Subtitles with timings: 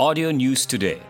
[0.00, 1.02] Audio News Today.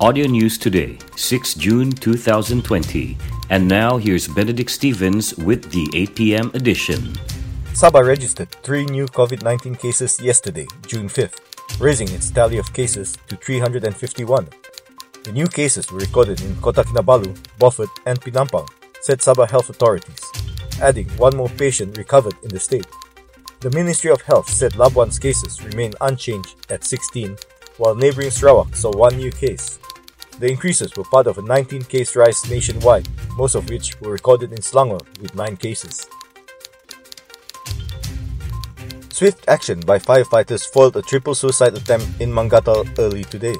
[0.00, 3.18] Audio News Today, 6 June 2020.
[3.50, 6.50] And now here's Benedict Stevens with the 8 p.m.
[6.54, 7.12] edition.
[7.76, 11.44] Sabah registered three new COVID 19 cases yesterday, June 5th,
[11.78, 14.48] raising its tally of cases to 351.
[15.24, 18.68] The new cases were recorded in Kota Kinabalu, Beaufort, and Penampang,
[19.02, 20.24] said Sabah health authorities,
[20.80, 22.88] adding one more patient recovered in the state.
[23.62, 27.36] The Ministry of Health said Labuan's cases remain unchanged at 16,
[27.76, 29.78] while neighboring Sarawak saw one new case.
[30.40, 34.50] The increases were part of a 19 case rise nationwide, most of which were recorded
[34.50, 36.08] in Selangor with 9 cases.
[39.12, 43.54] Swift action by firefighters foiled a triple suicide attempt in Manggatal early today.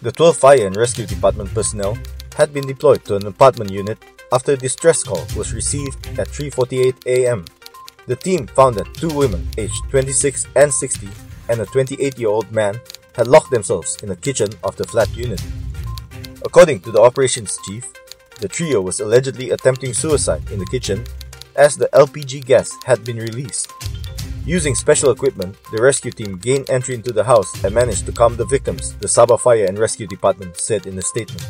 [0.00, 1.98] The 12 Fire and Rescue Department personnel
[2.34, 3.98] had been deployed to an apartment unit
[4.32, 7.44] after a distress call was received at 3:48 a.m.
[8.06, 11.08] The team found that two women aged 26 and 60
[11.48, 12.80] and a 28-year-old man
[13.16, 15.42] had locked themselves in the kitchen of the flat unit.
[16.44, 17.86] According to the operations chief,
[18.40, 21.04] the trio was allegedly attempting suicide in the kitchen
[21.56, 23.72] as the LPG gas had been released.
[24.44, 28.36] Using special equipment, the rescue team gained entry into the house and managed to calm
[28.36, 31.46] the victims, the Sabah Fire and Rescue Department said in a statement.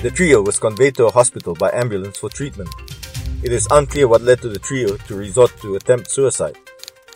[0.00, 2.68] The trio was conveyed to a hospital by ambulance for treatment.
[3.44, 6.56] It is unclear what led to the trio to resort to attempt suicide.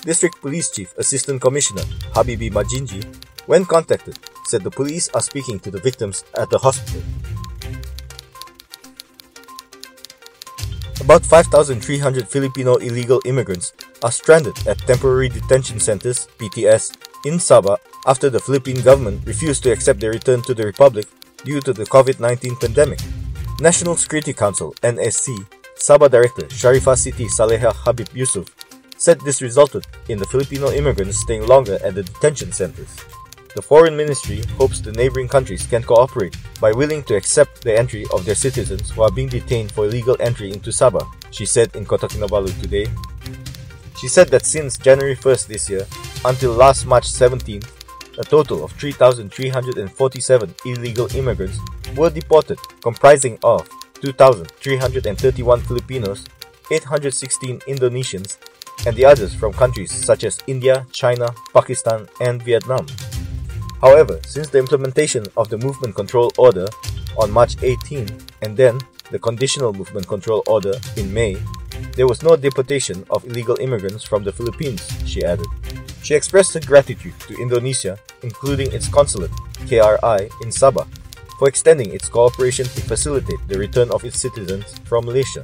[0.03, 1.81] District Police Chief Assistant Commissioner
[2.13, 3.01] Habibi Majinji,
[3.47, 7.01] when contacted, said the police are speaking to the victims at the hospital.
[11.01, 16.93] About 5,300 Filipino illegal immigrants are stranded at temporary detention centers (PTS)
[17.25, 21.07] in Sabah after the Philippine government refused to accept their return to the republic
[21.47, 23.01] due to the COVID-19 pandemic.
[23.61, 28.51] National Security Council (NSC) Sabah Director Sharifa Siti Saleha Habib Yusuf
[28.97, 32.91] said this resulted in the Filipino immigrants staying longer at the detention centers.
[33.55, 38.05] The Foreign Ministry hopes the neighboring countries can cooperate by willing to accept the entry
[38.13, 41.87] of their citizens who are being detained for illegal entry into Sabah, she said in
[41.87, 42.87] Kota Kinabalu today.
[44.01, 45.87] She said that since January 1st this year
[46.25, 47.71] until last March 17th,
[48.19, 51.59] a total of 3,347 illegal immigrants
[51.97, 53.69] were deported, comprising of
[54.01, 56.25] 2,331 Filipinos,
[56.71, 58.39] 816 Indonesians,
[58.87, 62.87] and the others from countries such as India, China, Pakistan, and Vietnam.
[63.81, 66.67] However, since the implementation of the Movement Control Order
[67.17, 68.09] on March 18
[68.43, 68.79] and then
[69.11, 71.37] the Conditional Movement Control Order in May,
[71.95, 75.47] there was no deportation of illegal immigrants from the Philippines, she added.
[76.03, 79.31] She expressed her gratitude to Indonesia, including its consulate,
[79.67, 80.87] KRI, in Sabah,
[81.39, 85.43] for extending its cooperation to facilitate the return of its citizens from Malaysia.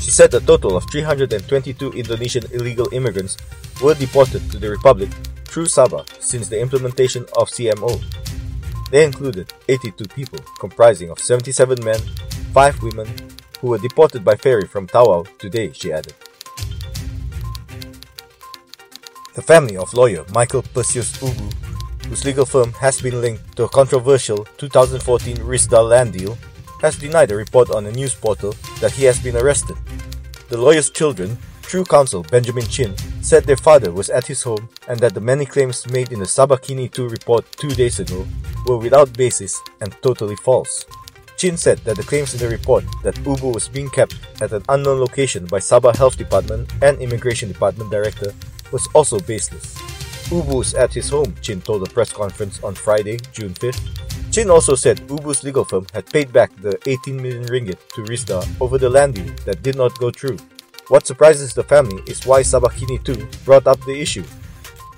[0.00, 3.36] She said a total of 322 Indonesian illegal immigrants
[3.82, 5.10] were deported to the Republic
[5.44, 8.00] through Sabah since the implementation of CMO.
[8.90, 12.00] They included 82 people, comprising of 77 men,
[12.52, 13.08] 5 women,
[13.60, 16.14] who were deported by ferry from Tawau today, she added.
[19.34, 21.48] The family of lawyer Michael Perseus Ubu,
[22.08, 26.36] whose legal firm has been linked to a controversial 2014 Risda land deal,
[26.80, 29.76] has denied a report on a news portal that he has been arrested.
[30.48, 31.38] The lawyer's children,
[31.70, 35.46] True counsel Benjamin Chin said their father was at his home and that the many
[35.46, 38.26] claims made in the Sabahkini 2 report two days ago
[38.66, 40.84] were without basis and totally false.
[41.36, 44.64] Chin said that the claims in the report that Ubu was being kept at an
[44.68, 48.34] unknown location by Sabah Health Department and Immigration Department Director
[48.72, 49.89] was also baseless.
[50.30, 54.30] Ubu was at his home, Chin told a press conference on Friday, June 5th.
[54.30, 58.46] Chin also said Ubu's legal firm had paid back the 18 million ringgit to Risda
[58.60, 60.38] over the land deal that did not go through.
[60.86, 64.22] What surprises the family is why Sabahkini 2 brought up the issue.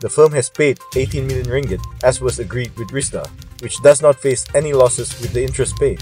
[0.01, 3.27] The firm has paid 18 million ringgit as was agreed with Risda,
[3.63, 6.01] which does not face any losses with the interest paid.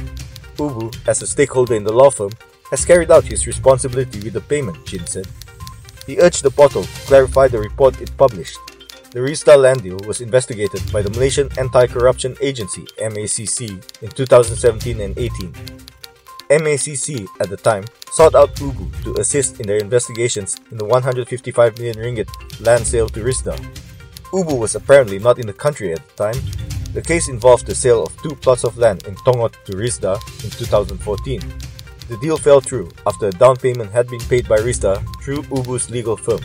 [0.57, 2.33] Ubu, as a stakeholder in the law firm,
[2.73, 5.29] has carried out his responsibility with the payment, Chin said.
[6.05, 8.59] He urged the portal to clarify the report it published.
[9.11, 15.19] The Risda land deal was investigated by the Malaysian Anti-Corruption Agency MACC in 2017 and
[15.19, 15.53] 18.
[16.51, 21.77] MACC at the time sought out Ubu to assist in their investigations in the 155
[21.79, 22.31] million ringgit
[22.65, 23.59] land sale to Risda.
[24.31, 26.41] Ubu was apparently not in the country at the time.
[26.93, 30.51] The case involved the sale of two plots of land in Tongod to Risda in
[30.51, 31.43] 2014.
[32.09, 35.91] The deal fell through after a down payment had been paid by Risda through Ubu's
[35.91, 36.43] legal firm.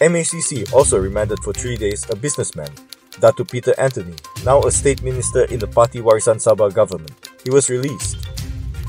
[0.00, 2.72] MACC also remanded for three days a businessman,
[3.20, 4.16] Datu Peter Anthony,
[4.46, 7.12] now a state minister in the Parti Warisan Sabah government.
[7.44, 8.16] He was released.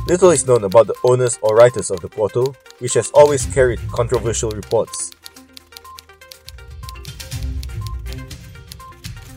[0.07, 3.79] Little is known about the owners or writers of the portal, which has always carried
[3.91, 5.11] controversial reports.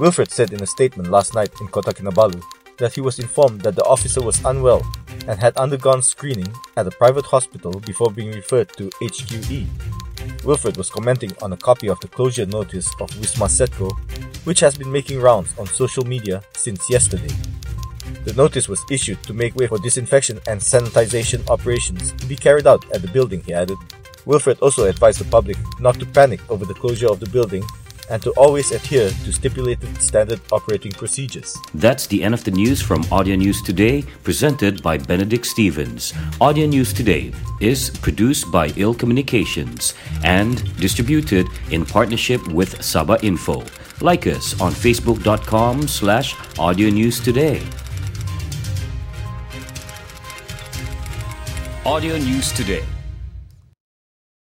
[0.00, 2.42] Wilfred said in a statement last night in Kota Kinabalu
[2.78, 4.82] that he was informed that the officer was unwell
[5.30, 9.95] and had undergone screening at a private hospital before being referred to HQE.
[10.46, 13.90] Wilfred was commenting on a copy of the closure notice of Wisma Sedco,
[14.46, 17.34] which has been making rounds on social media since yesterday.
[18.24, 22.68] The notice was issued to make way for disinfection and sanitization operations to be carried
[22.68, 23.76] out at the building, he added.
[24.24, 27.64] Wilfred also advised the public not to panic over the closure of the building
[28.10, 31.56] and to always adhere to stipulated standard operating procedures.
[31.74, 36.12] That's the end of the news from Audio News Today, presented by Benedict Stevens.
[36.40, 39.94] Audio News Today is produced by Ill Communications
[40.24, 43.64] and distributed in partnership with Sabah Info.
[44.00, 47.62] Like us on facebook.com slash audio news today.
[51.84, 52.84] Audio News Today